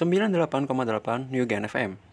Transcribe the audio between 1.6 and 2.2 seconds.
FM.